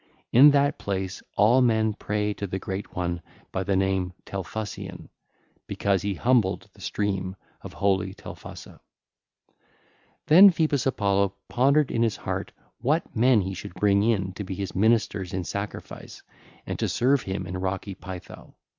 In 0.31 0.49
that 0.49 0.79
place 0.79 1.21
all 1.35 1.61
men 1.61 1.93
pray 1.93 2.33
to 2.33 2.47
the 2.47 2.57
great 2.57 2.95
one 2.95 3.21
by 3.51 3.63
the 3.63 3.75
name 3.75 4.13
Telphusian, 4.25 5.09
because 5.67 6.01
he 6.01 6.15
humbled 6.15 6.71
the 6.73 6.81
stream 6.81 7.35
of 7.61 7.73
holy 7.73 8.15
Telphusa. 8.15 8.79
(ll. 8.79 8.81
388 10.25 10.25
439) 10.25 10.25
Then 10.25 10.49
Phoebus 10.49 10.85
Apollo 10.87 11.35
pondered 11.49 11.91
in 11.91 12.01
his 12.01 12.15
heart 12.17 12.51
what 12.79 13.15
men 13.15 13.41
he 13.41 13.53
should 13.53 13.75
bring 13.75 14.01
in 14.01 14.33
to 14.33 14.43
be 14.43 14.55
his 14.55 14.73
ministers 14.73 15.35
in 15.35 15.43
sacrifice 15.43 16.23
and 16.65 16.79
to 16.79 16.89
serve 16.89 17.21
him 17.21 17.45
in 17.45 17.59
rocky 17.59 17.93
Pytho. 17.93 18.55